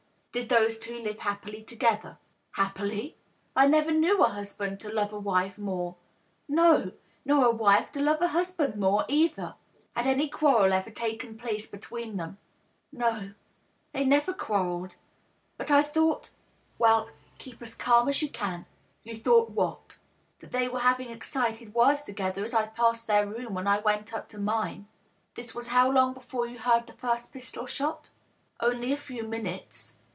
[0.41, 2.17] "Did those two live happily together
[2.51, 3.17] ?""Happily!
[3.53, 5.97] I never knew a husband to love a wife mcwre—
[6.47, 6.93] no,
[7.25, 9.55] nor a wife to love a husband more, either!"
[9.89, 12.37] 1* Had any quarrel ever taken place between them
[12.93, 13.33] ?""No;
[13.91, 14.95] they never quarrelled.
[15.59, 16.29] But I thought
[16.79, 18.65] ——""Well, keep as calm as you can.
[19.03, 19.97] You thought what?""
[20.39, 24.13] That they were having excited words together as I passed their room when I went
[24.13, 24.87] up to mine.""
[25.35, 28.11] This was how long before you heard the first pistol shot?""
[28.61, 29.97] Only a few minutes."